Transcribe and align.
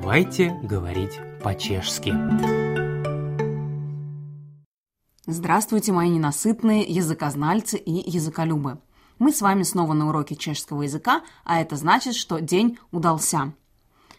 Давайте 0.00 0.50
говорить 0.62 1.18
по-чешски. 1.42 2.14
Здравствуйте, 5.26 5.90
мои 5.90 6.08
ненасытные 6.08 6.82
языкознальцы 6.82 7.78
и 7.78 8.08
языколюбы. 8.08 8.78
Мы 9.18 9.32
с 9.32 9.40
вами 9.40 9.64
снова 9.64 9.94
на 9.94 10.08
уроке 10.08 10.36
чешского 10.36 10.82
языка, 10.82 11.22
а 11.42 11.60
это 11.60 11.74
значит, 11.74 12.14
что 12.14 12.40
день 12.40 12.78
удался. 12.92 13.54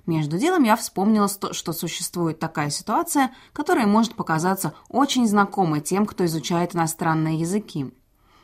Между 0.05 0.37
делом 0.37 0.63
я 0.63 0.75
вспомнила, 0.75 1.29
что 1.29 1.71
существует 1.71 2.39
такая 2.39 2.71
ситуация, 2.71 3.31
которая 3.53 3.87
может 3.87 4.15
показаться 4.15 4.73
очень 4.89 5.29
знакомой 5.29 5.79
тем, 5.79 6.05
кто 6.05 6.25
изучает 6.25 6.75
иностранные 6.75 7.39
языки. 7.39 7.93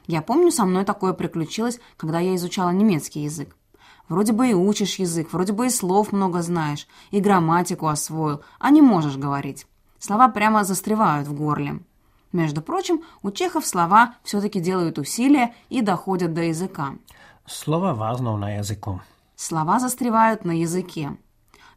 Я 0.08 0.22
помню, 0.22 0.52
со 0.52 0.64
мной 0.64 0.86
такое 0.86 1.12
приключилось, 1.12 1.82
когда 1.98 2.22
я 2.22 2.34
изучала 2.36 2.70
немецкий 2.70 3.24
язык. 3.24 3.58
Вроде 4.08 4.34
бы 4.34 4.50
и 4.50 4.54
учишь 4.54 5.00
язык, 5.00 5.34
вроде 5.34 5.54
бы 5.54 5.68
и 5.68 5.70
слов 5.70 6.12
много 6.12 6.42
знаешь, 6.42 6.88
и 7.12 7.20
грамматику 7.20 7.88
освоил, 7.88 8.42
а 8.60 8.70
не 8.70 8.82
можешь 8.82 9.18
говорить. 9.18 9.66
Слова 10.00 10.28
прямо 10.28 10.64
застревают 10.64 11.28
в 11.28 11.34
горле. 11.34 11.80
Между 12.32 12.62
прочим, 12.62 13.02
у 13.24 13.32
чехов 13.32 13.66
слова 13.66 14.16
все-таки 14.24 14.60
делают 14.60 15.00
усилия 15.00 15.56
и 15.70 15.82
доходят 15.82 16.34
до 16.34 16.42
языка. 16.44 16.96
Слова 17.48 17.94
важно 17.94 18.38
на 18.38 18.58
языку. 18.58 19.02
Слова 19.36 19.80
застревают 19.80 20.46
на 20.46 20.52
языке. 20.52 21.18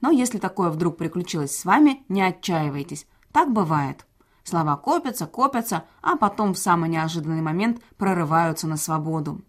Но 0.01 0.11
если 0.11 0.39
такое 0.39 0.71
вдруг 0.71 0.97
приключилось 0.97 1.57
с 1.57 1.65
вами, 1.65 2.03
не 2.09 2.23
отчаивайтесь. 2.23 3.07
Так 3.33 3.53
бывает. 3.53 4.05
Слова 4.45 4.77
копятся, 4.77 5.27
копятся, 5.27 5.85
а 6.03 6.17
потом 6.17 6.55
в 6.55 6.59
самый 6.59 6.89
неожиданный 6.89 7.43
момент 7.43 7.83
прорываются 7.97 8.67
на 8.67 8.77
свободу. 8.77 9.43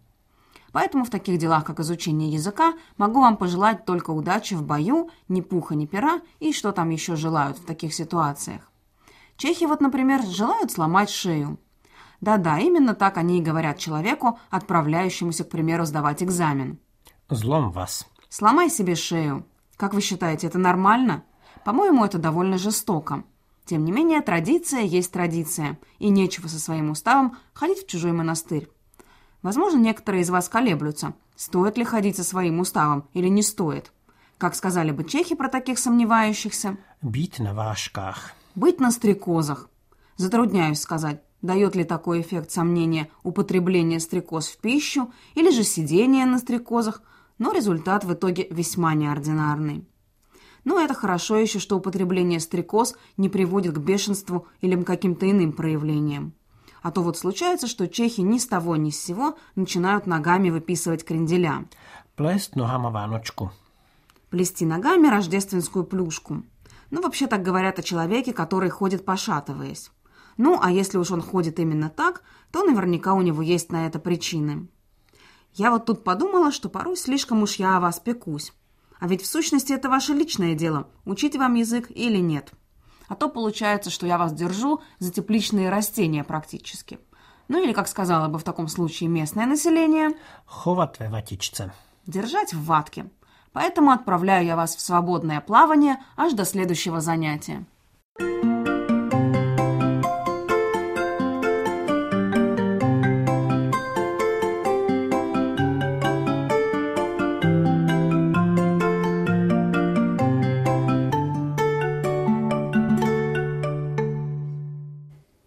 Поэтому 0.71 1.03
в 1.03 1.09
таких 1.09 1.37
делах, 1.37 1.65
как 1.65 1.79
изучение 1.79 2.29
языка, 2.29 2.73
могу 2.97 3.21
вам 3.21 3.37
пожелать 3.37 3.85
только 3.85 4.11
удачи 4.11 4.53
в 4.53 4.63
бою, 4.63 5.09
ни 5.27 5.41
пуха, 5.41 5.75
ни 5.75 5.85
пера 5.85 6.21
и 6.39 6.53
что 6.53 6.71
там 6.71 6.89
еще 6.89 7.15
желают 7.15 7.57
в 7.57 7.65
таких 7.65 7.93
ситуациях. 7.93 8.71
Чехи 9.37 9.65
вот, 9.65 9.81
например, 9.81 10.23
желают 10.23 10.71
сломать 10.71 11.09
шею. 11.09 11.59
Да-да, 12.21 12.59
именно 12.59 12.93
так 12.93 13.17
они 13.17 13.39
и 13.39 13.41
говорят 13.41 13.77
человеку, 13.77 14.37
отправляющемуся, 14.49 15.45
к 15.45 15.49
примеру, 15.49 15.85
сдавать 15.85 16.21
экзамен. 16.21 16.79
Злом 17.29 17.71
вас. 17.71 18.05
Сломай 18.27 18.69
себе 18.69 18.95
шею. 18.95 19.45
Как 19.77 19.93
вы 19.93 20.01
считаете, 20.01 20.47
это 20.47 20.57
нормально? 20.57 21.23
По-моему, 21.63 22.03
это 22.03 22.17
довольно 22.17 22.57
жестоко. 22.57 23.23
Тем 23.65 23.85
не 23.85 23.91
менее, 23.91 24.21
традиция 24.21 24.81
есть 24.81 25.11
традиция, 25.11 25.79
и 25.99 26.09
нечего 26.09 26.47
со 26.47 26.59
своим 26.59 26.89
уставом 26.89 27.37
ходить 27.53 27.83
в 27.83 27.87
чужой 27.87 28.11
монастырь. 28.11 28.67
Возможно, 29.41 29.77
некоторые 29.79 30.23
из 30.23 30.29
вас 30.29 30.49
колеблются, 30.49 31.13
стоит 31.35 31.77
ли 31.77 31.85
ходить 31.85 32.17
со 32.17 32.23
своим 32.23 32.59
уставом 32.59 33.07
или 33.13 33.27
не 33.27 33.41
стоит. 33.41 33.91
Как 34.37 34.55
сказали 34.55 34.91
бы 34.91 35.03
чехи 35.03 35.35
про 35.35 35.49
таких 35.49 35.79
сомневающихся? 35.79 36.77
Бить 37.01 37.39
на 37.39 37.53
вашках. 37.53 38.31
Быть 38.55 38.79
на 38.79 38.91
стрекозах. 38.91 39.69
Затрудняюсь 40.17 40.81
сказать, 40.81 41.21
дает 41.41 41.75
ли 41.75 41.83
такой 41.83 42.21
эффект 42.21 42.51
сомнения 42.51 43.09
употребление 43.23 43.99
стрекоз 43.99 44.47
в 44.47 44.57
пищу 44.57 45.11
или 45.35 45.51
же 45.51 45.63
сидение 45.63 46.25
на 46.25 46.39
стрекозах, 46.39 47.01
но 47.37 47.53
результат 47.53 48.03
в 48.03 48.13
итоге 48.13 48.47
весьма 48.49 48.93
неординарный. 48.93 49.85
Но 50.65 50.79
это 50.79 50.93
хорошо 50.93 51.37
еще, 51.37 51.59
что 51.59 51.77
употребление 51.77 52.39
стрекоз 52.39 52.95
не 53.15 53.29
приводит 53.29 53.75
к 53.75 53.79
бешенству 53.79 54.47
или 54.59 54.75
к 54.75 54.85
каким-то 54.85 55.29
иным 55.29 55.53
проявлениям. 55.53 56.33
А 56.81 56.91
то 56.91 57.01
вот 57.01 57.17
случается, 57.17 57.67
что 57.67 57.87
чехи 57.87 58.21
ни 58.21 58.37
с 58.37 58.47
того 58.47 58.75
ни 58.75 58.89
с 58.89 59.01
сего 59.01 59.37
начинают 59.55 60.07
ногами 60.07 60.49
выписывать 60.49 61.03
кренделя. 61.03 61.65
Плесть 62.15 62.55
ногама 62.55 62.89
ваночку. 62.89 63.51
Плести 64.29 64.65
ногами 64.65 65.07
рождественскую 65.07 65.85
плюшку. 65.85 66.43
Ну, 66.91 67.01
вообще 67.01 67.27
так 67.27 67.43
говорят 67.43 67.79
о 67.79 67.83
человеке, 67.83 68.33
который 68.33 68.69
ходит 68.69 69.05
пошатываясь. 69.05 69.91
Ну, 70.37 70.59
а 70.61 70.71
если 70.71 70.97
уж 70.97 71.11
он 71.11 71.21
ходит 71.21 71.59
именно 71.59 71.89
так, 71.89 72.23
то 72.51 72.63
наверняка 72.63 73.13
у 73.13 73.21
него 73.21 73.41
есть 73.41 73.71
на 73.71 73.87
это 73.87 73.99
причины. 73.99 74.67
Я 75.53 75.71
вот 75.71 75.85
тут 75.85 76.03
подумала, 76.03 76.51
что 76.51 76.69
порой 76.69 76.95
слишком 76.95 77.43
уж 77.43 77.55
я 77.55 77.77
о 77.77 77.79
вас 77.79 77.99
пекусь. 77.99 78.53
А 78.99 79.07
ведь 79.07 79.21
в 79.21 79.27
сущности 79.27 79.73
это 79.73 79.89
ваше 79.89 80.13
личное 80.13 80.55
дело, 80.55 80.87
учить 81.05 81.35
вам 81.35 81.55
язык 81.55 81.89
или 81.89 82.17
нет. 82.17 82.51
А 83.09 83.15
то 83.15 83.27
получается, 83.27 83.89
что 83.89 84.07
я 84.07 84.17
вас 84.17 84.31
держу 84.33 84.81
за 84.99 85.11
тепличные 85.11 85.69
растения 85.69 86.23
практически. 86.23 86.99
Ну 87.47 87.61
или, 87.61 87.73
как 87.73 87.87
сказала 87.87 88.27
бы 88.27 88.37
в 88.37 88.43
таком 88.43 88.67
случае 88.67 89.09
местное 89.09 89.47
население... 89.47 90.11
Ховат 90.45 90.99
ватичце. 90.99 91.73
Держать 92.05 92.53
в 92.53 92.63
ватке. 92.65 93.09
Поэтому 93.51 93.91
отправляю 93.91 94.45
я 94.45 94.55
вас 94.55 94.75
в 94.75 94.81
свободное 94.81 95.41
плавание 95.41 95.97
аж 96.15 96.33
до 96.33 96.45
следующего 96.45 97.01
занятия. 97.01 97.65